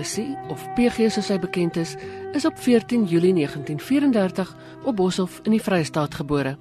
[0.00, 1.90] Plessis of PG soos hy bekend is,
[2.32, 4.52] is op 14 Julie 1934
[4.88, 6.54] op Boshoff in die Vrystaat gebore.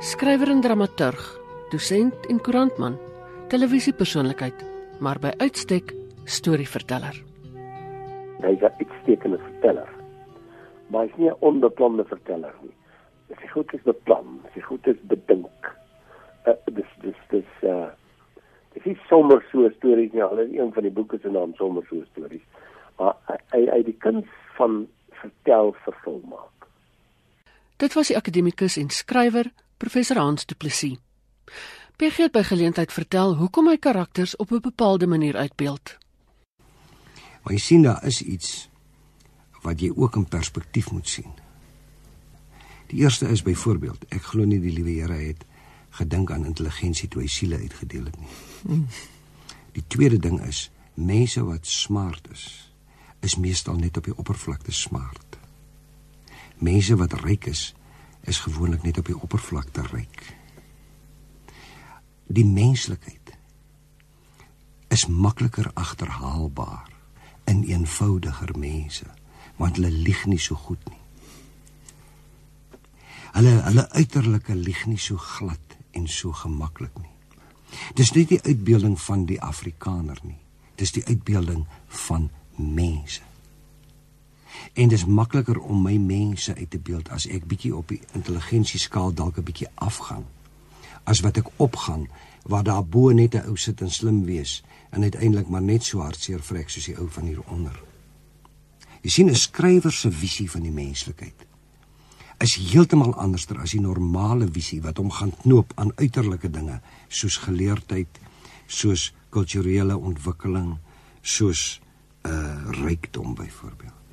[0.00, 1.20] Skrywer en dramaturg,
[1.68, 2.96] dosent en koerantman,
[3.52, 4.64] televisiepersoonlikheid,
[5.04, 5.92] maar by uitstek
[6.24, 7.18] storieverteller.
[8.40, 9.90] Hy's 'n uitstekende verteller.
[10.88, 12.76] Maar hy's nie 'n onbeplande verteller nie.
[13.36, 15.76] Sy goed is beplan, sy goed is bedink.
[16.46, 17.92] Uh, dis dis dis uh
[18.74, 20.22] dis is sommer so stories nie.
[20.22, 22.42] Al is een van die boeke se naam sommer so stories.
[22.98, 23.14] Maar
[23.54, 24.26] hy hy die kuns
[24.58, 24.84] van
[25.20, 26.68] vertel vervul maak.
[27.76, 30.98] Dit was die akademikus en skrywer professor Hans Du Plessis.
[31.96, 35.98] PG het by geleentheid vertel hoekom hy karakters op 'n bepaalde manier uitbeeld.
[37.42, 38.68] Maar jy sien daar is iets
[39.62, 41.32] wat jy ook in perspektief moet sien.
[42.86, 45.44] Die eerste is byvoorbeeld, ek glo nie die liewe Here het
[45.98, 48.82] gedink aan intelligensie toe hy siele uitgedeel het nie.
[49.74, 52.44] Die tweede ding is mense wat smart is,
[53.20, 55.38] is meestal net op die oppervlakte smart.
[56.62, 57.72] Mense wat ryk is,
[58.24, 60.22] is gewoonlik net op die oppervlakte ryk.
[62.26, 63.34] Die menslikheid
[64.94, 66.90] is makliker agterhaalbaar
[67.50, 69.06] in eenvoudiger mense,
[69.58, 71.00] want hulle lieg nie so goed nie.
[73.34, 75.63] Hulle hulle uiterlike lieg nie so glad
[75.94, 77.10] en so gemaklik nie.
[77.94, 80.38] Dis nie die uitbeelding van die Afrikaner nie.
[80.78, 81.66] Dis die uitbeelding
[82.06, 83.22] van mense.
[84.72, 88.00] En dit is makliker om my mense uit te beeld as ek bietjie op die
[88.14, 90.26] intelligensieskaal dalk 'n bietjie afgaan
[91.04, 92.08] as wat ek opgaan
[92.42, 96.00] waar daar bo net 'n ou sit en slim wees en uiteindelik maar net so
[96.00, 97.82] hartseer vrek soos die ou van hieronder.
[99.02, 101.46] Jy sien 'n skrywer se visie van die menslikheid
[102.44, 107.38] is heeltemal anderster as die normale visie wat hom gaan knoop aan uiterlike dinge soos
[107.46, 108.20] geleerdheid,
[108.66, 110.76] soos kulturele ontwikkeling,
[111.22, 111.80] soos
[112.24, 114.04] 'n uh, rykdom byvoorbeeld.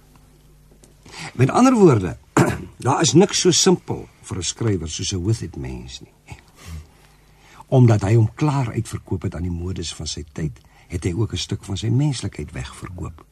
[1.34, 2.18] Met ander woorde,
[2.86, 6.14] daar is niks so simpel vir 'n skrywer soos 'n it mens nie.
[7.68, 11.34] Omdat hy hom klaar uitverkoop het aan die modes van sy tyd, het hy ook
[11.34, 13.25] 'n stuk van sy menslikheid wegverkoop.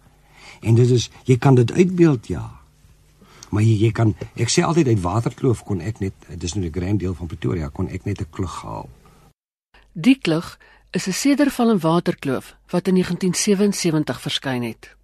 [0.62, 2.59] En dit is jy kan dit uitbeeld ja.
[3.50, 6.74] Maar jy, jy kan ek sê altyd uit Waterkloof kon ek net dis nou 'n
[6.74, 8.90] grand deel van Pretoria kon ek net 'n klug haal.
[9.94, 10.58] Die klug
[10.92, 14.96] is 'n sederval in Waterkloof wat in 1977 verskyn het.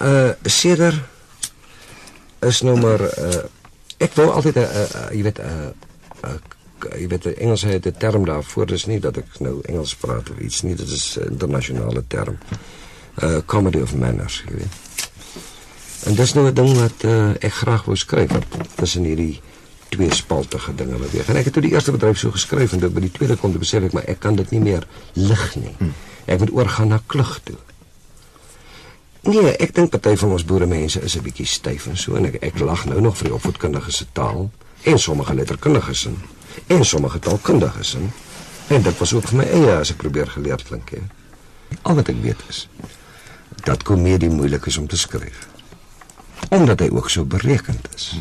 [0.00, 1.08] 'n uh, Seder
[2.40, 3.44] is nou maar uh,
[3.98, 5.70] ek wou altyd 'n uh, uh, jy weet 'n uh,
[6.24, 6.38] uh,
[6.98, 10.30] jy weet die Engels het 'n term daarvoor dis nie dat ek nou Engels praat
[10.30, 12.38] of iets nie dit is 'n internasionale term.
[13.14, 14.91] 'n uh, Comedy of manners, jy weet.
[16.06, 18.30] En dis nou 'n ding wat uh, ek graag wou skryf
[18.74, 19.40] tussen hierdie
[19.88, 21.28] twee spaltige dinge beweeg.
[21.28, 23.52] En ek het toe die eerste bedryf so geskryf en toe by die tweede kom
[23.52, 25.76] te besef ek maar ek kan dit nie meer lig nie.
[26.24, 27.58] Ek moet oorgaan na klug toe.
[29.22, 32.26] Nee, ek dink party van ons boere mense is 'n bietjie styf en so en
[32.26, 34.50] ek ek lag nou nog vir die opvoedkundiges se taal
[34.82, 36.16] en sommige letterkundiges en
[36.66, 38.12] en sommige taalkundiges en
[38.68, 40.98] en dit was ook vir my eie as ek probeer geleerd klink hè.
[41.82, 42.68] Al wat ek weet is
[43.64, 45.51] dat komedie moeilik is om te skryf.
[46.52, 48.12] Omdat hy ook so berekend is.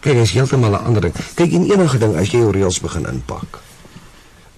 [0.00, 1.14] Kyk, is heeltemal 'n ander ding.
[1.34, 3.60] Kyk, in enige ding as jy jou reëls begin inpak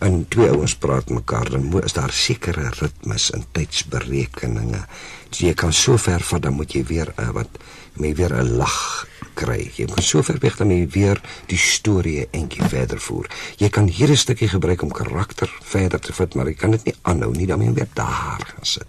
[0.03, 4.83] en twee ouens praat mekaar dan is daar sekere ritmes en tydsberekeninge.
[5.31, 7.61] So jy kan so ver vat dan moet jy weer uh, wat
[8.01, 9.71] jy weer 'n lag kry.
[9.77, 13.31] Jy moet so ver weg dan jy weer die storie eentjie verder voer.
[13.57, 16.85] Jy kan hier 'n stukkie gebruik om karakter verder te vat, maar jy kan dit
[16.85, 18.87] nie aanhou nie, dan moet jy weer daar gaan sit.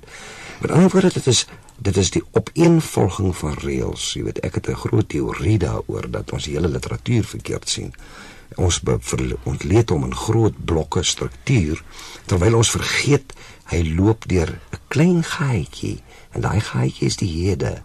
[0.62, 1.45] Met ander woorde, dit is
[1.83, 4.13] dit is die opeenvolging van reëls.
[4.16, 7.94] Jy weet, ek het 'n groot teorie daaroor dat ons die hele literatuur verkeerd sien.
[8.55, 8.81] Ons
[9.44, 11.83] ontleed hom in groot blokke struktuur
[12.25, 13.33] terwyl ons vergeet
[13.66, 16.01] hy loop deur 'n klein gaatjie
[16.31, 17.81] en daai gaatjie is die hede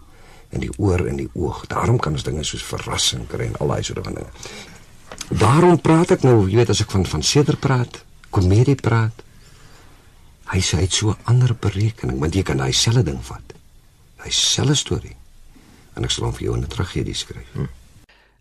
[0.49, 1.67] in die oor en die oog.
[1.67, 4.31] Daarom kan ons dinge soos verrassing kry en al daai soort van dinge.
[5.29, 9.23] Daarom praat ek nou jy weet as ek van van seder praat komedie praat
[10.45, 13.58] hy sê dit so 'n ander berekening want jy kan daai selfde ding vat
[14.23, 15.17] hy selfde storie
[15.95, 17.69] en ek sal hom vir jou in 'n tragedie skryf hm.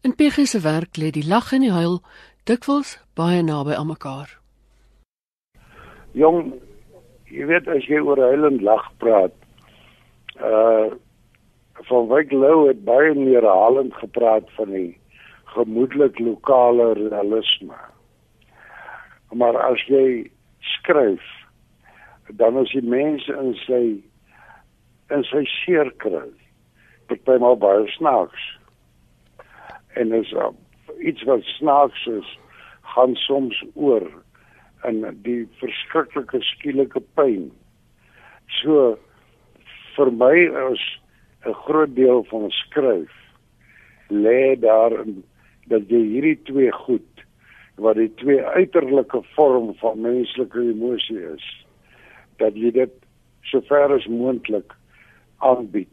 [0.06, 1.98] In PG se werk lê die lag en die huil
[2.46, 4.30] dikwels baie naby aan mekaar.
[6.14, 6.54] Jong,
[7.28, 9.34] jy weet as jy oor huil en lag praat,
[10.40, 10.94] uh
[11.88, 14.98] van Wyk Lou het baie meer herhalend gepraat van die
[15.54, 17.76] gemoedelik lokale realisme.
[19.30, 20.26] Maar as jy
[20.74, 21.22] skryf,
[22.34, 23.82] dan is die mense in sy
[25.14, 26.26] in sy seer kry.
[27.08, 28.44] Partymal baie snaaks
[29.98, 30.52] en is uh,
[31.00, 32.28] iets wat snaaks is
[32.94, 34.04] gaan soms oor
[34.86, 37.48] in die verskriklike skielike pyn.
[38.60, 38.96] So
[39.96, 40.34] vir my
[40.70, 40.84] is
[41.46, 43.14] 'n groot deel van skryf
[44.10, 45.22] lê daarin
[45.68, 47.24] dat jy hierdie twee goed
[47.76, 51.44] wat die twee uiterlike vorm van menslike emosie is
[52.42, 52.94] dat jy dit
[53.50, 54.74] sover as moontlik
[55.38, 55.88] aanbied.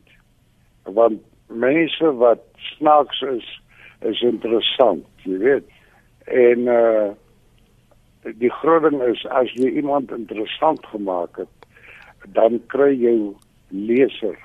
[0.83, 3.61] Want mense wat snaaks is
[4.05, 5.69] is interessant jy weet.
[6.25, 7.13] En uh
[8.25, 11.67] die groot ding is as jy iemand interessant gemaak het
[12.33, 13.13] dan kry jy
[13.69, 14.37] leser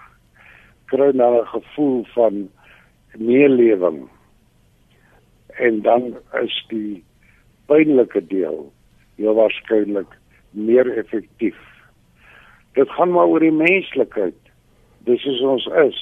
[0.92, 2.50] kry nou 'n gevoel van
[3.16, 4.08] meelewing.
[5.48, 7.04] En dan is die
[7.66, 8.72] pynlike deel
[9.16, 10.12] heel waarskynlik
[10.50, 11.56] meer effektief
[12.72, 14.39] dit gaan maar oor die menslikheid
[15.10, 16.00] dis is ons is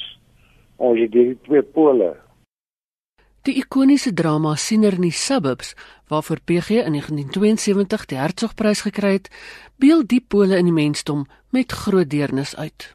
[0.76, 2.14] ons het die twee pole
[3.46, 5.70] Die ikoniese drama Siener in die Suburbs,
[6.10, 9.30] waarvoor PG in 1972 die Hertzogprys gekry het,
[9.80, 11.24] beeld die pole in die mensdom
[11.54, 12.92] met groot deernis uit.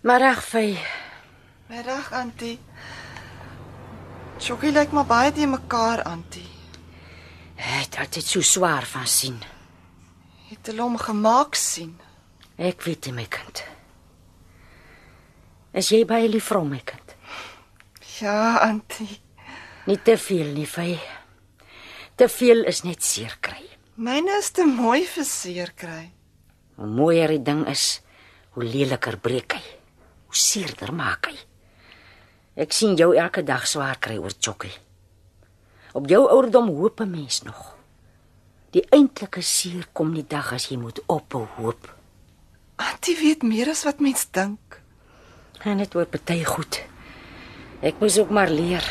[0.00, 0.78] Middag, Fay.
[1.68, 2.58] Middag, Antie.
[4.38, 6.46] Chokkie lyk maar baie te mekaar, Antie.
[7.58, 9.40] Het dit so swaar van sien.
[10.48, 11.96] Het hulle hom gemaak sien?
[12.54, 13.64] Ek weet nie, my kind.
[15.74, 17.16] Is jy baie lief vir hom, my kind?
[18.20, 19.18] Ja, Antie.
[19.90, 20.94] Nie te veel nie, Fay.
[22.14, 23.64] Te veel is net seer kry.
[23.98, 26.12] Myne is te mooi vir seer kry.
[26.78, 27.98] Hoe mooier die ding is,
[28.54, 29.64] hoe leliker breek hy.
[30.30, 31.47] Hoe seerder maak hy.
[32.58, 34.74] Ek sien jou elke dag swaar kry oor Chokkie.
[35.94, 37.76] Op jou ouderdom hoop 'n mens nog.
[38.70, 41.94] Die eintlike seer kom die dag as jy moet ophou hoop.
[42.76, 44.82] Antie weet meer as wat mens dink.
[45.62, 46.82] En dit word baie goed.
[47.80, 48.84] Ek moes ook maar leer.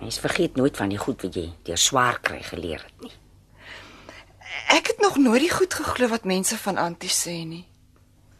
[0.00, 3.12] Mens vergeet nooit van die goed wat jy deur swaar kry geleer het nie.
[4.68, 7.66] Ek het nog nooit die goed geglo wat mense van Antie sê nie.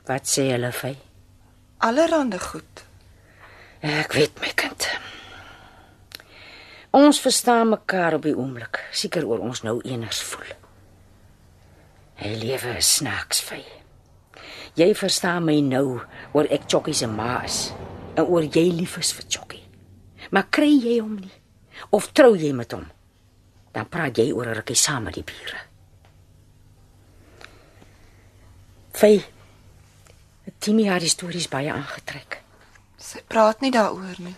[0.07, 0.97] Wat sê hulle vir?
[1.79, 2.90] Allerhande goed.
[3.81, 4.89] Ek weet my kind.
[6.93, 10.51] Ons verstaan mekaar op die oomblik, seker oor ons nou eners voel.
[12.21, 13.63] Hy lewe is snaaks vy.
[14.77, 16.01] Jy verstaan my nou
[16.37, 17.71] oor ek Chokkie se ma is
[18.19, 19.63] en oor jy lief is vir Chokkie.
[20.31, 21.37] Maar kry jy hom nie
[21.97, 22.85] of trou jy met hom?
[23.73, 25.57] Dan praat jy oor 'n rukkie saam met die bure.
[28.93, 29.25] Vy.
[30.59, 32.40] Timmy het die stories baie aangetrek.
[33.01, 34.37] Sy praat nie daaroor nie.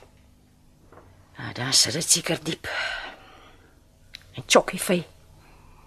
[1.39, 2.69] Nou, daar sit dit seker diep.
[4.39, 5.01] En Chokkie vy.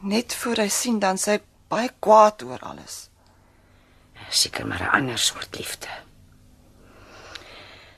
[0.06, 1.40] Net voor hy sien dan sy
[1.72, 3.10] baie kwaad oor alles.
[4.30, 5.88] Seker maar 'n ander soort liefde.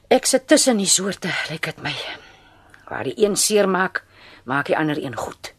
[0.09, 1.95] Ek sit tussen die soorte, lyk dit my.
[2.87, 4.03] Waar die een seer maak,
[4.45, 5.53] maak die ander een goed.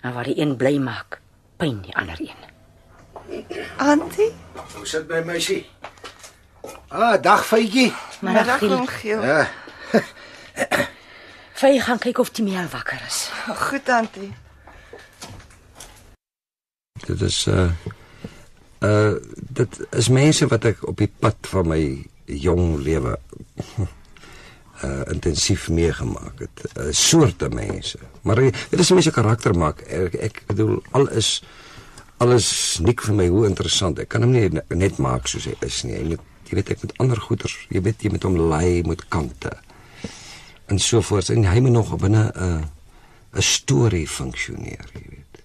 [0.00, 1.20] En waar die een bly maak,
[1.56, 2.40] pyn die ander een.
[3.76, 4.32] Antie,
[4.74, 5.66] Hoe sit my meisie?
[6.88, 7.92] Ah, dag Faitjie.
[8.20, 8.72] middag Giel.
[8.72, 9.22] oom Giel.
[9.22, 9.48] Ja,
[11.60, 13.28] Vy gaan kyk of Timmy al wakker is.
[13.68, 14.32] Goed, Antie.
[17.06, 17.70] Dit is uh
[18.84, 19.14] uh
[19.56, 21.80] dit is mense wat ek op die pad van my
[22.24, 23.16] jong lewe
[23.76, 26.64] uh intensief meegemaak het.
[26.76, 27.98] Uh, soorte mense.
[28.22, 29.80] Maar dit is mense karakter maak.
[29.84, 31.42] Ek, ek bedoel al is
[32.20, 34.00] alles nik vir my hoe interessant.
[34.00, 35.96] Ek kan hom nie ne- net maak soos hy is nie.
[35.98, 39.06] Jy moet jy weet ek met ander goeters, jy weet jy met hom lei met
[39.08, 39.52] kante.
[40.70, 42.62] En so voort en hy moet nog binne 'n uh,
[43.38, 45.42] 'n storie funksioneer, jy weet.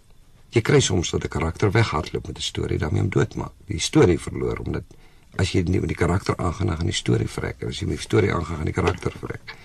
[0.49, 3.53] Jy kry soms dat 'n karakter weghardloop met 'n storie, dan moet jy hom doodmaak.
[3.67, 4.83] Die storie verloor omdat
[5.37, 7.61] as jy nie met die karakter aangaan, dan gaan die storie vrek.
[7.61, 9.55] En as jy met die storie aangaan, gaan die karakter vrek.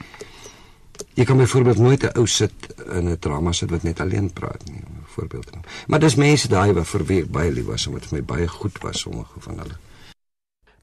[1.14, 2.52] Jy kan byvoorbeeld nooit 'n ou sit
[2.92, 5.64] in 'n drama sit wat net alleen praat nie, om 'n voorbeeld te noem.
[5.86, 8.24] Maar dis mense daai wat vir wie ek baie lief was en wat vir my
[8.24, 9.76] baie goed was, sommige van hulle.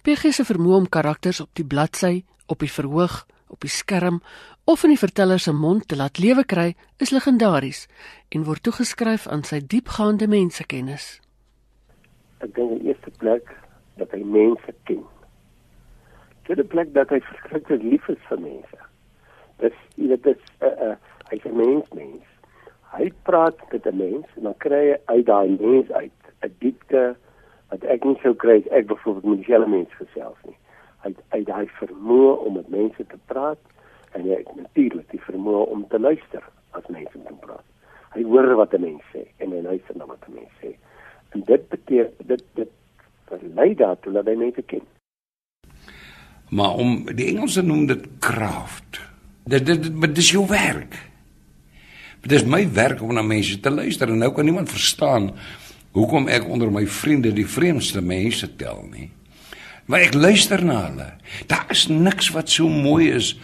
[0.07, 4.21] PG se vermoë om karakters op die bladsy, op die verhoog, op die skerm
[4.63, 6.67] of in die verteller se mond te laat lewe kry,
[7.03, 7.81] is legendaries
[8.31, 11.17] en word toegeskryf aan sy diepgaande mensekennis.
[12.39, 13.51] ek dink in die eerste plek
[13.99, 15.03] dat hy mense ken.
[16.47, 18.81] Tweede plek dat hy verskriklik lief is vir mense.
[19.59, 20.95] Dis jy weet dit is 'n uh, uh,
[21.33, 22.23] hy's 'n mens mens.
[22.95, 27.17] Hy praat met 'n mens en dan kry hy uit daai mens uit 'n diepte
[27.69, 30.57] wat ek nie sou kry as ek byvoorbeeld met dieselfde mens gesels nie.
[31.03, 33.59] Hy uit daai vermoë om met mense te praat
[34.15, 36.43] en hy het natuurlik die vermoë om te luister
[36.77, 37.65] as mense met hom praat.
[38.15, 40.75] Hy hoor wat 'n mens sê en hy luister na wat 'n mens sê.
[41.33, 42.71] En dit beteken dit dit
[43.55, 44.81] lei daartoe dat hy mense ken.
[46.49, 49.01] Maar om die Engelse noem dit craft.
[49.43, 50.95] Dit dit dit- dis jou werk.
[52.21, 55.31] Dit is my werk om na mense te luister en nou kan niemand verstaan
[55.97, 59.09] hoekom ek onder my vriende die vreemdste mense tel nie.
[59.87, 61.07] Maar ek luister na hulle.
[61.47, 63.37] Daar is niks wat so mooi is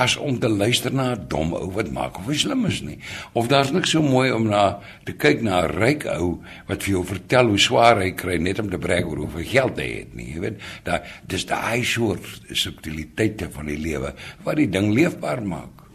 [0.00, 2.98] as om te luister na 'n dom ou wat maak of hy slim is nie.
[3.34, 6.94] Of daar's niks so mooi om na te kyk na 'n ryk ou wat vir
[6.94, 10.14] jou vertel hoe swaar hy kry net om te brag oor hoeveel geld hy het
[10.14, 10.32] nie.
[10.34, 14.14] Jy weet, daar dis daai soort subtiliteite van die lewe
[14.44, 15.92] wat die ding leefbaar maak.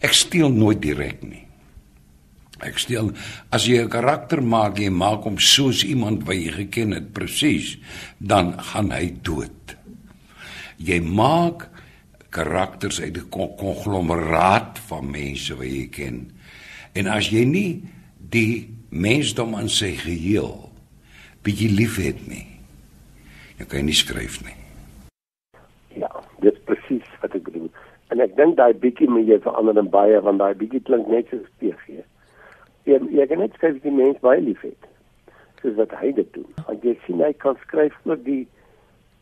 [0.00, 1.49] Ek steel nooit direk nie.
[2.60, 3.12] Ek steel
[3.50, 7.78] as jy 'n karakter maak, jy maak hom soos iemand wat jy geken het presies,
[8.18, 9.76] dan gaan hy dood.
[10.76, 11.68] Jy maak
[12.30, 16.30] karakters uit 'n konglomeraat van mense wat jy ken.
[16.92, 17.82] En as jy nie
[18.30, 20.70] die mensdom aan sy geheel
[21.42, 22.46] bietjie liefhet nie,
[23.58, 24.56] jy kan nie skryf nie.
[25.96, 27.70] Ja, dit is presies wat ek bedoel.
[28.10, 31.26] En ek dink daai bietjie moet jy verander in baie want daai bietjie klink net
[31.30, 32.02] so PG.
[32.90, 34.88] Jy jy kan net skryf die mens baie liefhet.
[35.60, 36.48] Soos wat hy dit doen.
[36.66, 38.42] Want jy sien hy kan skryf oor die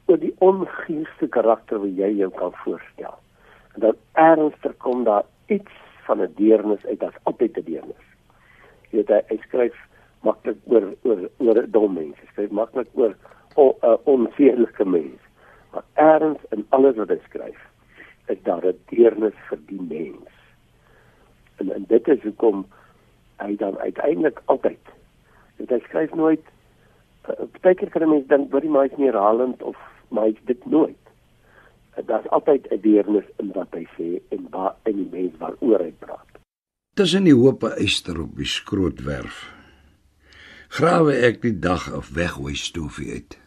[0.09, 3.19] oor die onguurste karakter wat jy jou kan voorstel.
[3.77, 5.75] En dan ernstig kom daar iets
[6.07, 8.07] van 'n deernis uit as altyd 'n deernis.
[8.91, 9.77] Jy weet hy, hy skryf
[10.25, 12.21] maklik oor oor oor dom mense.
[12.21, 15.21] Hy skryf maklik oor 'n uh, onsedelike mens.
[15.73, 17.61] Maar erns in alles wat hy skryf,
[18.27, 20.31] is daar 'n deernis vir die mens.
[21.57, 22.67] En en dit is hoekom
[23.39, 24.95] hy dan uiteindelik altyd
[25.59, 26.45] dit hy skryf nooit
[27.29, 29.77] uh, partykeer kan 'n mens dink wat die mens nie herhalend of
[30.09, 30.97] maar hy dit nooit.
[32.07, 35.93] Daar's altyd 'n deernis in wat hy sê en waar in die mens waaroor hy
[35.99, 36.31] praat.
[36.95, 39.59] Tussen die hoope eyster op die skrootwerf
[40.69, 43.39] grawe ek die dag of weggooi stofie uit.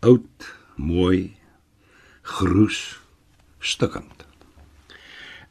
[0.00, 1.36] Oud, mooi,
[2.22, 3.00] groes,
[3.60, 4.26] stukkend.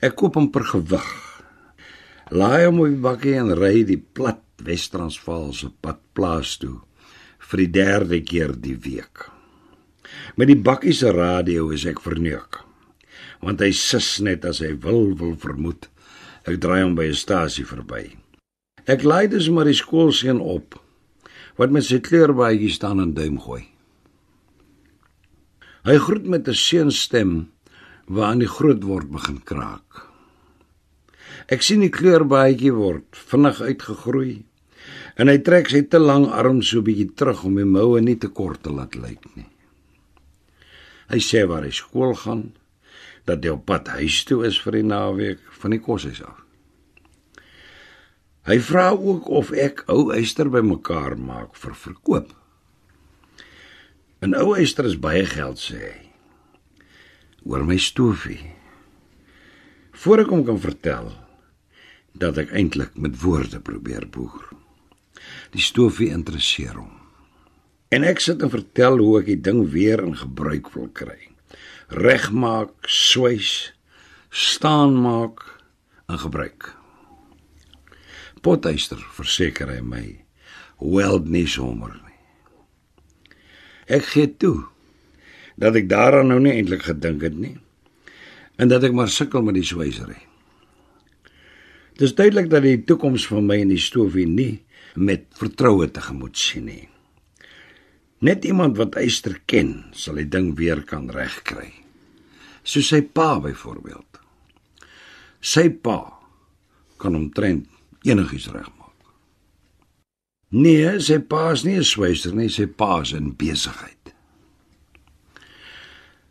[0.02, 1.08] Ek koop hom per gewig.
[2.30, 6.76] Laai hom op die bakkie en ry die plat Wes-Transvaalse pad plaas toe
[7.50, 9.24] vir die derde keer die week.
[10.38, 12.62] Met die bakkie se radio is ek verneuk.
[13.42, 15.88] Want hy sis net as hy wil wil vermoed.
[16.46, 18.14] Ek draai hom by 'n stasie verby.
[18.86, 20.78] Ek lei dus maar die skoolseun op
[21.58, 23.66] wat met sy kleurbaadjie staan en duim gooi.
[25.84, 27.50] Hy groet met 'n seunstem
[28.06, 30.09] waarin die groot word begin kraak.
[31.50, 34.34] Ek sien die kleurbaadjie word vinnig uitgegroei
[35.20, 38.30] en hy trek sy te lang arm so bietjie terug om die moue nie te
[38.30, 39.48] kort te laat lyk nie.
[41.10, 42.52] Hy sê waar hy skool gaan,
[43.26, 46.38] dat hy op pad huis toe is vir die naweek van die koshuis af.
[48.46, 52.30] Hy vra ook of ek ou eyster bymekaar maak vir verkoop.
[54.22, 55.98] 'n Ou eyster is baie geld sê hy.
[57.46, 58.54] Oor my stofie.
[59.98, 61.10] Voor ek hom kan vertel
[62.14, 64.50] dat ek eintlik met woorde probeer boer.
[65.54, 66.96] Die stofie interesseer hom.
[67.90, 71.18] En ek sit en vertel hoe ek die ding weer in gebruik wil kry.
[71.90, 73.72] Regmaak, swys,
[74.30, 75.42] staan maak
[76.10, 76.70] en gebruik.
[78.46, 80.06] Potuister verseker hy my,
[80.80, 82.20] weld nie sommer nie.
[83.90, 84.70] Ek gee toe
[85.60, 87.58] dat ek daaraan nou nie eintlik gedink het nie
[88.62, 90.29] en dat ek maar sukkel met die swysery.
[92.00, 94.62] Dis duidelik dat die toekoms vir my in die stofie nie
[94.96, 96.86] met vertroue tegemoet sien nie.
[98.24, 101.74] Net iemand wat Eyster ken, sal die ding weer kan regkry.
[102.64, 104.20] So sy pa byvoorbeeld.
[105.40, 106.00] Sy pa
[107.00, 107.68] kan omtrent
[108.08, 108.96] enigiets regmaak.
[110.56, 114.16] Nee, sy pa is nie 'n swyser nie, sy pa is in besigheid.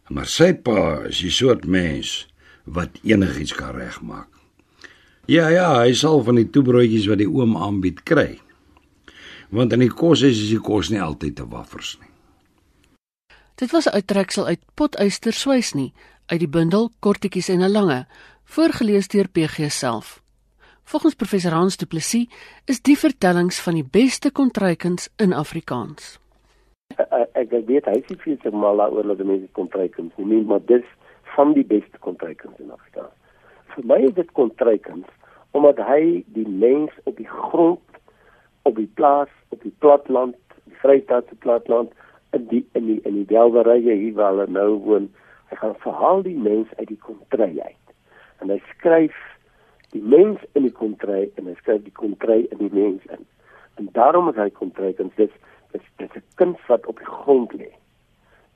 [0.08, 2.26] Maar sy pa is die soort mens
[2.64, 4.37] wat enigiets kan regmaak.
[5.28, 8.38] Ja ja, hy sal van die toebroodjies wat die oom aanbied kry
[9.50, 12.10] want in die kos is die kos nie altyd te waffers nie.
[13.56, 15.92] Dit was 'n uittreksel uit Potuister Swys nie
[16.26, 18.06] uit die bundel Kortetjies en 'n lange,
[18.44, 20.22] voorgeles deur PG self.
[20.84, 22.28] Volgens professor Hans Du Plessis
[22.64, 26.18] is die vertellings van die beste kontrykuns in Afrikaans.
[27.32, 30.60] Ek ek weet hy sê vir sy mal oor dat die mense kontrykuns nie, maar
[30.66, 30.84] dis
[31.36, 33.14] van die beste kontrykuns in Afrikaans.
[33.74, 35.06] Vir my is dit kontrykuns
[35.58, 37.80] omdat hy die mens op die grond
[38.68, 41.92] op die plaas, op die platland, die Vrystaatse platland,
[42.30, 45.08] in die in die in die delwerye hier waar hulle nou woon.
[45.48, 47.94] Hy gaan verhaal die mens uit die kontry uit.
[48.44, 49.16] En hy skryf
[49.94, 53.24] die mens in die kontry en hy skryf die kontry in die mens in.
[53.80, 55.32] En daarom is hy kontry en dis
[55.72, 57.72] dis dis 'n kind wat op die grond lê.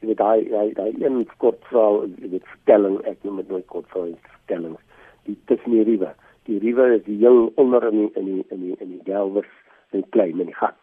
[0.00, 3.66] Jy weet daai daai daai een kort verhaal, jy weet vertelling, ek noem dit nooit
[3.66, 4.80] kort verhaal, vertellings.
[5.24, 6.12] Die tussen die riewe.
[6.48, 9.50] Die riewe is heel onder in die, in die in die in die delwers
[9.90, 10.78] en klein in die gat.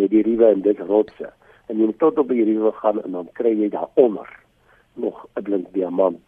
[0.00, 1.32] Net die riewe en dit rotse.
[1.68, 4.28] En jy moet tot op die riewe gaan en dan kry jy daaronder
[4.94, 6.20] nog 'n blink diamant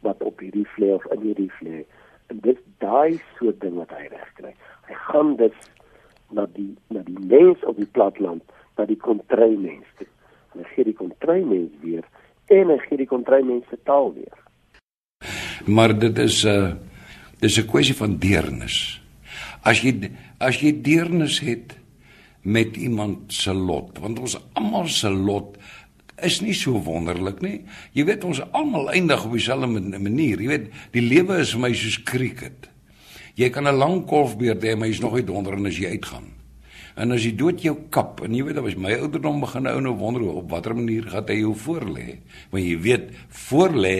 [0.00, 1.84] wat op hierdie vlei of in hierdie vlei.
[2.26, 4.54] En dit daai soort ding wat hy reg kry.
[4.88, 5.58] Hy gaan dus
[6.30, 8.42] na die na die mens op die platteland,
[8.76, 9.86] na die kontry mens.
[9.98, 10.06] toe.
[10.54, 12.04] En hy gee die kontry mens weer
[12.46, 14.38] en hy gee die kontry mens se taal weer.
[15.66, 16.72] Maar dit is 'n uh,
[17.46, 19.00] dis 'n kwessie van deernis.
[19.62, 21.76] As jy as jy deernis het
[22.42, 25.56] met iemand se lot, want ons almal se lot
[26.22, 27.60] is nie so wonderlik nie.
[27.92, 30.40] Jy weet ons almal eindig op dieselfde manier.
[30.40, 32.70] Jy weet, die lewe is vir my soos cricket.
[33.36, 36.35] Jy kan 'n lang golfbeerd hê, maar jy's nog nie donder en as jy uitgaan.
[36.96, 39.92] En as jy dood jou kap en jy weet as my ouderdom begin ou nou
[40.00, 42.06] wonder op watter manier gaan hy jou voorlê.
[42.52, 43.10] Want jy weet
[43.48, 43.96] voorlê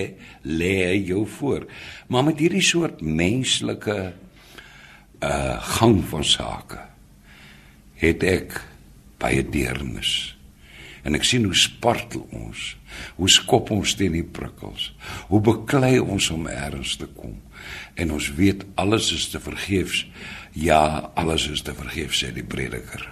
[0.48, 1.66] lê hy jou voor.
[2.08, 3.98] Maar met hierdie soort menslike
[5.24, 6.80] uh gang van sake
[8.00, 8.58] het ek
[9.20, 10.36] baie deernis.
[11.06, 12.72] En ek sien hoe spartel ons,
[13.16, 14.90] hoe skop ons teen die prikkels,
[15.30, 17.36] hoe beklei ons om ergens te kom.
[17.94, 20.06] En ons weet alles is te vergeefs.
[20.52, 23.08] Ja, alles is te vergeefs sê die prediker.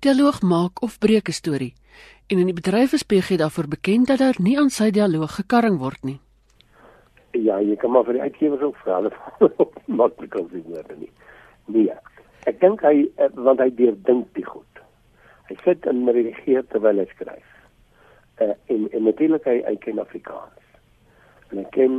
[0.00, 1.74] Dialoog maak of breek 'n storie.
[2.26, 5.78] En in die bedryf is PG daarvoor bekend dat daar nie aan sy dialoog gekarring
[5.78, 6.20] word nie.
[7.30, 9.00] Ja, jy kan maar vir die uitgewers ook vra,
[9.38, 11.10] hulle maklik kan sien word nie.
[11.66, 11.94] Nee.
[12.46, 14.82] Ek dink hy eh, want hy deurdink dit goed.
[15.48, 17.48] Hy sit en redigeer terwyl hy skryf.
[18.38, 20.66] Uh, en en natuurlik hy, hy ken Afrikaans.
[21.50, 21.96] En hy ken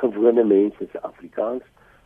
[0.00, 1.62] gewone mense se Afrikaans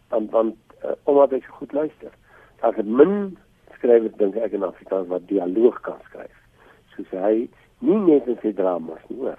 [0.08, 2.12] want want uh, omdat hy so goed luister.
[2.60, 3.36] Daar is min
[3.76, 6.34] skrywers dink ek in Afrikaans wat dialoog kan skryf.
[6.94, 7.48] Soos hy
[7.84, 9.38] nie net in sy dramas nie, hoor,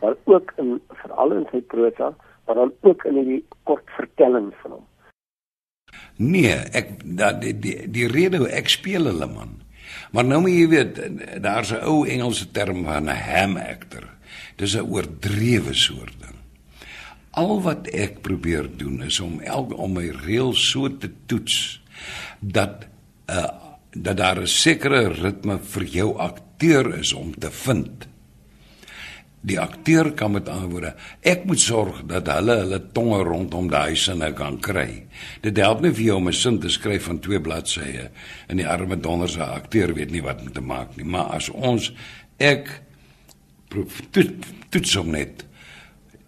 [0.00, 2.14] maar ook in veral in sy prosa,
[2.46, 4.86] maar dan ook in die kort vertellings van hom.
[6.16, 9.58] Nee, ek dat die, die die rede hoe ek speel hulle man.
[10.12, 11.00] Maar nou moet jy weet,
[11.42, 14.08] daar's 'n ou Engelse term van 'n ham actor.
[14.56, 16.35] Dis 'n oordrewe soort ding.
[17.36, 21.80] Al wat ek probeer doen is om elke om my reëls so te toets
[22.40, 22.88] dat
[23.28, 23.64] uh
[23.96, 28.08] dat daar 'n sekere ritme vir jou akteur is om te vind.
[29.40, 33.96] Die akteur kan met ander woorde, ek moet sorg dat hulle hulle tonge rondom daai
[33.96, 35.06] sinne kan kry.
[35.40, 38.10] Dit help nie vir jou om 'n sin te skryf van twee bladsye
[38.48, 41.92] en die arme donderse akteur weet nie wat om te maak nie, maar as ons
[42.38, 42.82] ek
[44.10, 45.45] toets, toets hom net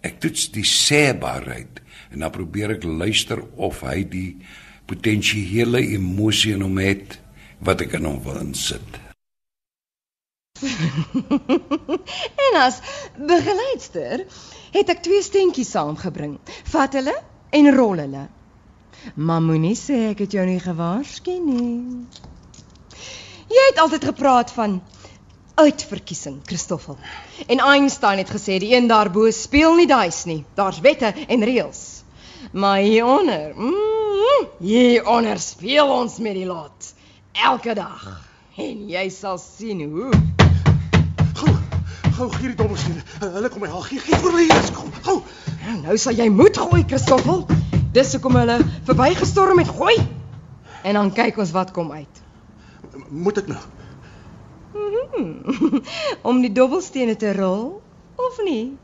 [0.05, 1.81] ek toets die sêbaarheid
[2.13, 4.29] en dan probeer ek luister of hy die
[4.89, 7.19] potensiële emosie in hom het
[7.65, 8.99] wat ek in hom wil insit.
[12.45, 12.79] en as
[13.15, 14.25] begeleidster
[14.73, 16.37] het ek twee steentjies saamgebring.
[16.73, 17.15] Vat hulle
[17.55, 18.25] en rol hulle.
[19.15, 22.05] Maar moenie sê ek het jou nie gewaarsku nie.
[23.49, 24.79] Jy het altyd gepraat van
[25.59, 26.97] uitverkiesing, Christoffel.
[27.47, 30.43] En Einstein het gesê die een daarbo speel nie duis nie.
[30.55, 32.03] Daar's wette en reëls.
[32.51, 36.93] Maar hieronder, mm, hieronder speel ons met die lot
[37.31, 38.05] elke dag.
[38.59, 40.11] En jy sal sien hoe.
[42.19, 42.97] Gou gee die dobbelsteen.
[43.19, 43.83] Hulle kom my haal.
[43.87, 44.89] Gee gee vir my eers kom.
[45.05, 45.21] Gou.
[45.63, 47.45] Nou, nou sal jy moet gooi, Christoffel.
[47.95, 48.57] Dis hoekom hulle
[48.89, 49.95] verbygestorm het gooi.
[50.83, 52.23] En dan kyk ons wat kom uit.
[53.07, 53.61] Moet ek nou?
[54.89, 55.81] Hmm,
[56.29, 57.81] om die dobbelstene te rol
[58.15, 58.77] of nie?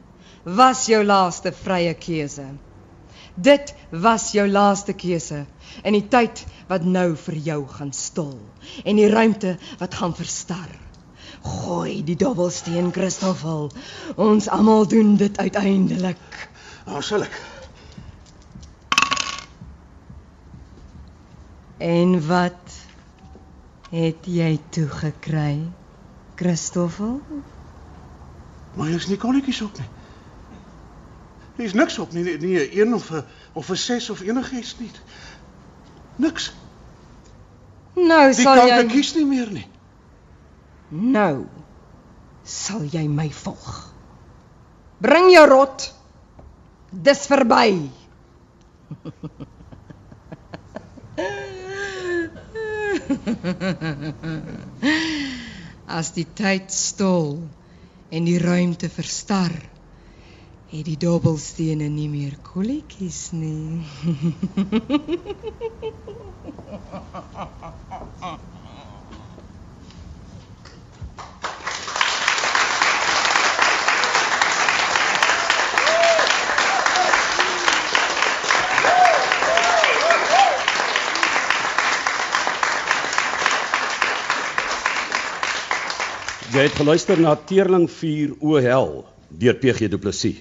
[0.44, 2.46] Was jou laaste vrye keuse.
[3.36, 5.44] Dit was jou laaste keuse
[5.84, 8.38] in die tyd wat nou vir jou gaan stol
[8.86, 10.70] en die ruimte wat gaan verstar.
[11.46, 13.68] Gooi die dobbelsteen, Christoffel.
[14.16, 16.48] Ons almal doen dit uiteindelik.
[16.88, 17.36] Nou sal ek.
[21.86, 22.80] En wat
[23.92, 25.60] het jy toe gekry,
[26.36, 27.22] Christoffel?
[28.76, 29.88] Maar jy's nie kolletjies op nie.
[31.56, 34.76] Hier's niks op nie, nie, nie 'n 1 of 'n of 'n 6 of enigiets
[34.80, 34.92] nie.
[36.16, 36.54] Niks.
[37.96, 39.68] Nou sal jy Jy kan kies nie meer nie.
[40.90, 41.46] Nou
[42.44, 43.94] sal jy my volg.
[44.98, 45.94] Bring jou rot.
[46.92, 47.90] Dis verby.
[55.88, 57.52] As die tyd stol
[58.10, 59.54] en die ruimte verstar,
[60.72, 63.86] het die dobbelstene nie meer kolletjies nie.
[86.56, 88.92] Jy het geluister na Teerling 4 O Hel
[89.42, 90.38] deur PG Du Plessis.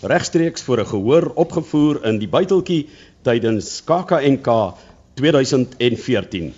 [0.00, 2.88] Regstreeks voor 'n gehoor opgevoer in die buiteltjie
[3.22, 4.48] tydens KAKNK
[5.14, 6.54] 2014.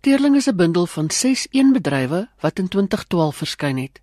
[0.00, 4.00] Teerling is 'n bundel van 6 eenbedrywe wat in 2012 verskyn het.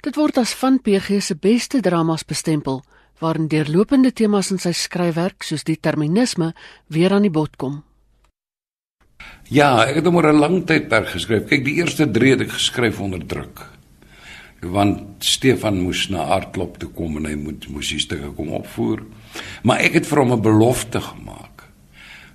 [0.00, 2.82] Dit word as van PG se beste dramas bestempel,
[3.18, 6.54] waarin deurlopende temas in sy skryfwerk soos determinisme
[6.86, 7.84] weer aan die bod kom.
[9.48, 11.46] Ja, ek het hom oor 'n lang tydperk geskryf.
[11.46, 13.66] Kyk, die eerste 3 het ek geskryf onder druk.
[14.60, 19.02] Want Stefan moes na Aardklop toe kom en hy moet moes die stukke kom opvoer.
[19.62, 21.56] Maar ek het vir hom 'n belofte gemaak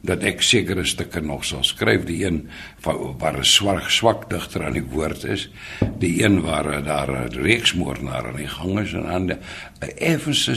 [0.02, 2.50] dat ek sekere stukke nog sal skryf, die een
[2.82, 5.50] waar 'n swak swak digter aan die woord is,
[6.00, 9.38] die een waar daar 'n reeksmoordenaar aan die gang is en ander
[9.82, 10.50] 'n effens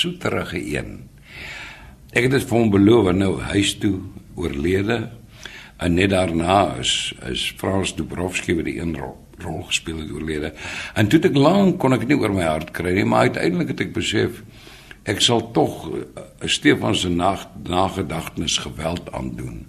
[0.00, 1.08] soeterige een.
[2.12, 4.00] Ek het dit vir hom beloof nou huis toe
[4.34, 5.10] oorlede
[5.76, 10.52] En net daarna is is Frans Dubrovsky by die een rol, rol gespeel het oorlede.
[10.94, 13.84] En toe ek lank kon ek nie oor my hart kry nie, maar uiteindelik het
[13.88, 14.40] ek besef
[15.06, 19.66] ek sal tog 'n uh, Stefan se nag nagedagtenis geweld aandoen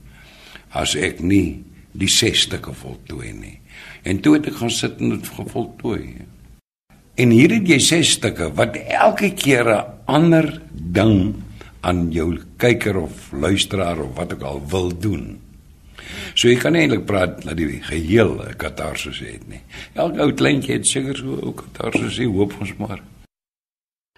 [0.72, 3.60] as ek nie die 60 voltooi nie.
[4.04, 6.26] En toe het ek gaan sit en dit gevoltooi.
[7.18, 11.36] En hier het jy 6 stukke wat elke keer 'n ander ding
[11.82, 15.47] aan jou kyker of luisteraar of wat ook al wil doen.
[16.34, 19.62] So jy kan eintlik praat dat die geheel katarsis het nie.
[19.94, 23.02] Elke ou kleintjie het seker so ook katarsis, hoop ons maar.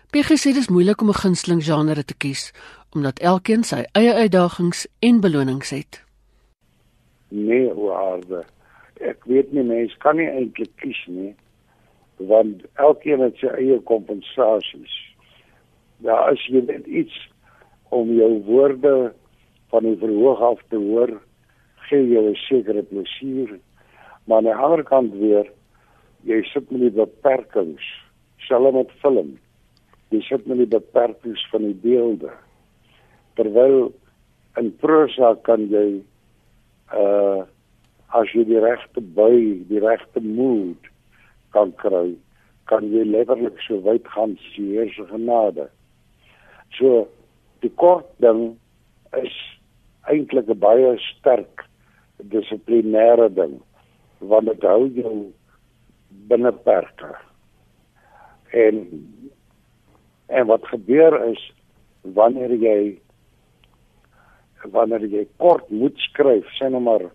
[0.09, 2.51] PG sê dit is moeilik om 'n gunsteling genre te kies
[2.95, 6.03] omdat elkeen sy eie uitdagings en belonings het.
[7.29, 8.45] Nee, waarde.
[8.99, 11.35] Ek weet nie mens kan nie eintlik kies nie
[12.19, 14.95] want elkeen het sy eie kompensasies.
[16.03, 17.15] Ja, as jy net iets
[17.95, 19.13] om jou woorde
[19.71, 21.21] van die verhoog af te hoor
[21.89, 23.59] gee jou 'n sekere plesier.
[24.25, 25.51] Maar aan die ander kant weer
[26.23, 27.85] jy sit met die beperkings,
[28.37, 29.39] selfs met film.
[30.09, 32.31] Jy sit met die beperkings van die beelde.
[33.33, 33.91] Terwyl
[34.57, 36.01] in prosa kan jy
[36.93, 37.45] uh
[38.09, 39.35] as jy die regte by,
[39.69, 40.87] die regte mood
[41.53, 42.15] kan kry,
[42.65, 45.69] kan jy letterlik so wyd gaan sien se genade.
[46.73, 47.07] So
[47.61, 48.57] die kort ding
[49.13, 49.35] is
[50.09, 51.68] eintlik 'n baie sterk
[52.27, 53.59] dissiplinêre ding
[54.19, 55.13] want dit hou jou
[56.27, 57.13] binne perke.
[58.51, 58.81] En
[60.27, 61.41] en wat gebeur is
[62.01, 62.81] wanneer jy
[64.75, 67.07] wanneer jy kort moet skryf, sê nou maar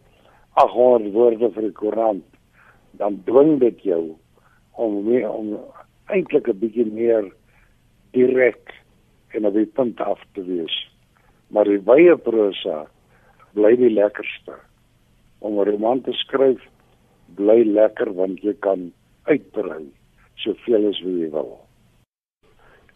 [0.57, 2.25] 800 woorde vir die koerant,
[2.97, 4.03] dan dwing dit jou
[4.81, 5.53] om meer om
[6.09, 7.31] eintlik 'n bietjie meer
[8.17, 8.73] direk
[9.35, 10.75] en op die punt af te wees.
[11.51, 12.87] Maar die wye prosa
[13.55, 14.57] bly die lekkerste
[15.45, 16.61] om 'n roman te skryf
[17.37, 18.93] bly lekker want jy kan
[19.29, 19.85] uitbrei
[20.35, 21.51] soveel as wat jy wil.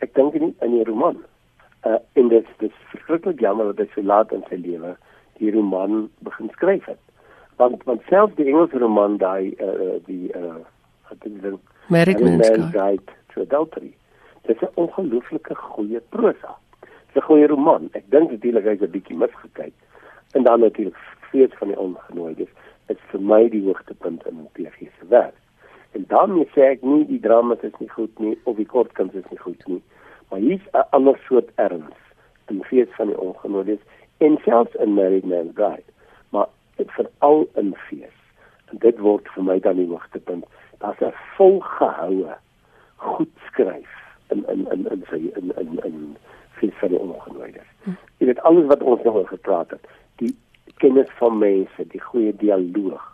[0.04, 1.18] Ek dink nie aan 'n roman.
[1.86, 4.96] Uh in dit dis verskriklik jammer dat hy so laat in sy lewe
[5.38, 7.02] die roman begin skryf het.
[7.56, 10.62] Want want selfs die Engelse roman daai uh die uh
[11.08, 13.92] wat ek dink Married Man's Guide to Adultery.
[14.46, 16.56] Dit is 'n ongelooflike goeie prosa.
[16.80, 17.88] Dit is 'n goeie roman.
[17.92, 19.74] Ek dink natuurlik hy's 'n bietjie misgekyk.
[20.32, 20.96] En dan natuurlik
[21.30, 22.50] fees van die ongenooides
[22.92, 25.36] is vir my die hoogtepunt in die PG se werk.
[25.96, 29.28] En daarmee sê ek nie die drama is nie goed nie of die kortkuns is
[29.30, 29.82] nie goed nie,
[30.30, 32.00] maar hier's 'n ander soort erns
[32.48, 33.84] in fees van die ongenooides
[34.18, 35.90] en selfs in Married Man's Guide,
[36.30, 38.18] maar dit veral in fees.
[38.70, 40.44] En dit word vir my dan die hoogtepunt.
[40.78, 42.36] Daar's 'n volgehoue
[42.96, 43.92] goed skryf
[44.28, 46.16] in in in in sy in in in
[46.58, 47.70] fees van die ongenooides.
[47.82, 47.90] Hm.
[48.18, 49.86] Jy weet alles wat ons nou oor gepraat het,
[50.16, 50.34] die
[50.82, 53.04] kennis van mense, die goeie dialoog.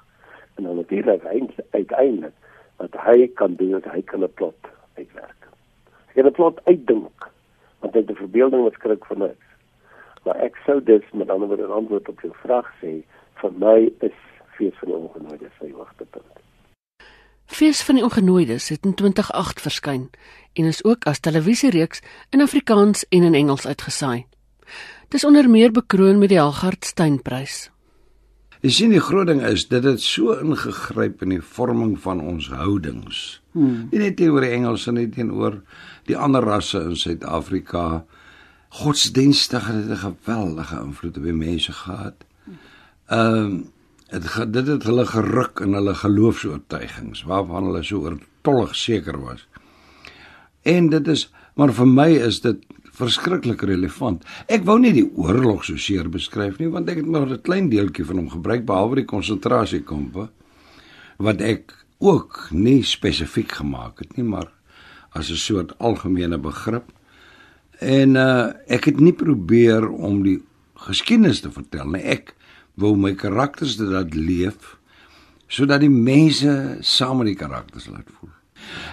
[0.55, 1.25] En dan natuurlik
[1.71, 2.35] uiteindelik
[2.77, 4.61] wat hy kan doen, hy kan 'n plot
[4.95, 5.49] uitwerk.
[6.07, 7.31] Hy kan 'n plot uitdink
[7.81, 9.47] want hy het 'n verbeelding wat skrik vir niks.
[10.25, 14.17] Maar ek sou dus met ander woorde antwoord op jou vraag sê, vir my is
[14.57, 16.39] Fees van die Ongenooides sy hoogtepunt.
[17.45, 20.11] Fees van die Ongenooides het in 2008 verskyn
[20.53, 24.27] en is ook as televisiereeks in Afrikaans en in Engels uitgesaai.
[25.09, 27.69] Dis onder meer bekroon met die Helgard Steynprys.
[28.65, 32.49] Jy sien die groot ding is dat dit so ingegryp in die vorming van ons
[32.49, 33.43] houdings.
[33.53, 33.91] Hmm.
[33.93, 35.59] Nie net teenoor die Engelse nie, teenoor
[36.09, 38.05] die ander rasse in Suid-Afrika.
[38.81, 42.25] Godsdienstig het 'n geweldige invloed op die mense gehad.
[43.09, 43.73] Ehm um,
[44.11, 49.49] dit dit het hulle geruk in hulle geloofsoortuigings waarvan hulle so oortollig seker was.
[50.63, 52.65] En dit is maar vir my is dit
[52.95, 54.25] verskriklik relevant.
[54.47, 57.71] Ek wou nie die oorlog so seer beskryf nie want ek het maar 'n klein
[57.71, 60.29] deeltjie van hom gebruik behalwe die konsentrasiekampe
[61.19, 64.51] wat ek ook nie spesifiek gemaak het nie, maar
[65.13, 66.93] as 'n soort algemene begrip.
[67.81, 70.43] En uh ek het nie probeer om die
[70.75, 72.03] geskiedenis te vertel nie.
[72.03, 72.35] Ek
[72.75, 74.79] wou my karakters laat leef
[75.49, 78.31] sodat die mense saam met die karakters laat voel.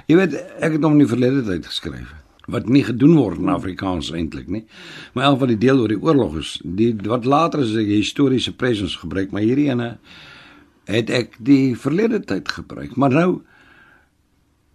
[0.08, 2.21] Jy weet, ek het hom in die verlede tyd geskryf
[2.52, 4.66] wat nie gedoen word in Afrikaans eintlik nie.
[5.14, 8.54] Maar elk van die deel oor die oorlog is die wat later as 'n historiese
[8.56, 9.98] presence gebruik, maar hierdie ene
[10.86, 12.96] het ek die verlede tyd gebruik.
[12.96, 13.42] Maar nou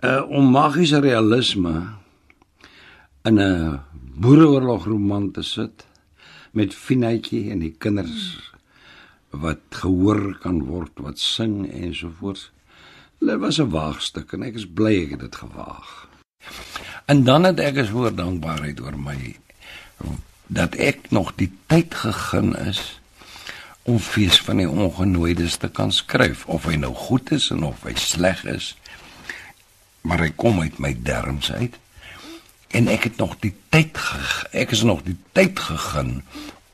[0.05, 1.89] uh om magiese realisme
[3.25, 3.81] in 'n
[4.21, 5.87] boereoorlog roman te sit
[6.53, 8.53] met Finetjie en die kinders
[9.31, 12.51] wat gehoor kan word, wat sing ensovoorts.
[13.21, 16.09] Dit was 'n waagstuk en ek is bly ek het dit gewaag.
[17.07, 19.37] En dan het ek is hoor dankbaarheid oor my
[20.47, 22.81] dat ek nog die tyd gegee is
[23.87, 26.43] om fees van die ongenooides te kan skryf.
[26.51, 28.75] Of hy nou goed is en of hy sleg is
[30.07, 31.75] maar hy kom uit my derms uit.
[32.75, 33.99] En ek het nog die tyd
[34.51, 36.23] ek is nog die tyd gegee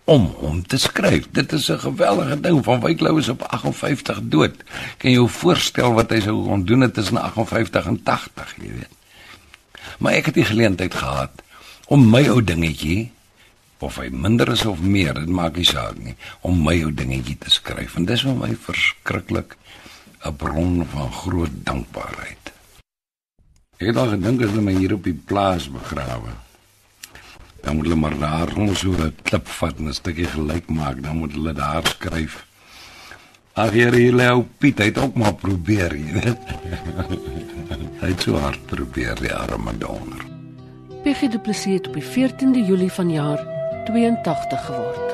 [0.08, 1.28] om hom te skryf.
[1.32, 4.56] Dit is 'n geweldige ding van Wyklou is op 58 dood.
[4.96, 6.92] Kan jy jou voorstel wat hy sou kon doen?
[6.92, 9.01] Tussen 58 en 80 jy weet
[9.98, 11.42] maar ek het die geleentheid gehad
[11.86, 13.10] om my ou dingetjie
[13.82, 16.14] of hy minder is of meer, dit maak nie saak nie,
[16.46, 19.56] om my ou dingetjie te skryf en dis vir my verskriklik
[20.22, 22.52] 'n bron van groot dankbaarheid.
[23.82, 26.30] Ek het al gedink as hulle my hier op die plaas begrawe.
[27.62, 31.02] Dan moet hulle maar daar ons so 'n klip vat en 'n stukkie gelyk maak,
[31.02, 32.46] dan moet hulle daar skryf.
[33.52, 34.26] Ag hier hier lê
[34.58, 36.52] Piet, hy het ook maar probeer, jy weet.
[38.00, 40.22] hy het so hard probeer, die arme donder.
[41.04, 43.42] Plessis het op die 14de Julie vanjaar
[43.84, 45.08] 82 geword.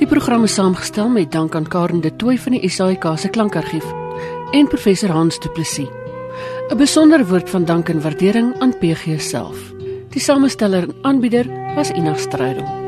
[0.00, 3.86] Die program is saamgestel met dank aan Karen de Tooy van die SAIK se klankargief
[4.50, 5.86] en professor Hans Du Plessis.
[6.72, 9.71] 'n Besondere woord van dank en waardering aan PG self.
[10.12, 12.81] Die samesteller en aanbieder was Ina Strydom.